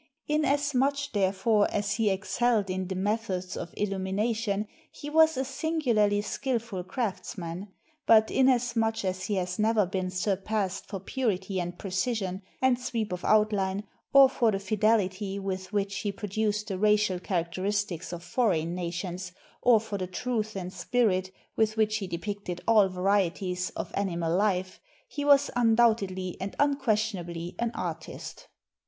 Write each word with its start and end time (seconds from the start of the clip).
Inasmuch, 0.27 1.11
therefore, 1.13 1.69
as 1.69 1.93
he 1.97 2.09
excelled 2.09 2.71
in 2.71 2.87
the 2.87 2.95
methods 2.95 3.55
of 3.55 3.71
illumination, 3.77 4.67
he 4.91 5.11
was 5.11 5.37
a 5.37 5.45
singularly 5.45 6.21
skillful 6.23 6.83
craftsman; 6.83 7.67
but 8.07 8.31
inasmuch 8.31 9.05
as 9.05 9.25
he 9.25 9.35
has 9.35 9.59
never 9.59 9.85
been 9.85 10.09
surpassed 10.09 10.87
for 10.87 10.99
purity 10.99 11.59
and 11.61 11.77
precision 11.77 12.41
and 12.63 12.79
sweep 12.79 13.11
of 13.13 13.23
outline, 13.23 13.83
or 14.11 14.27
for 14.27 14.49
the 14.51 14.57
fidelity 14.57 15.37
with 15.37 15.71
which 15.71 15.99
he 15.99 16.11
produced 16.11 16.69
the 16.69 16.79
racial 16.79 17.19
characteristics 17.19 18.11
of 18.11 18.23
foreign 18.23 18.73
nations, 18.73 19.31
or 19.61 19.79
for 19.79 19.99
the 19.99 20.07
truth 20.07 20.55
and 20.55 20.73
spirit 20.73 21.29
with 21.55 21.77
which 21.77 21.97
he 21.97 22.07
depicted 22.07 22.59
all 22.67 22.89
varieties 22.89 23.69
of 23.75 23.91
animal 23.93 24.31
Ufe, 24.39 24.79
he 25.07 25.23
was 25.23 25.51
undoubtedly 25.55 26.37
and 26.41 26.55
un 26.57 26.75
questionably 26.75 27.53
an 27.59 27.69
artist. 27.75 28.47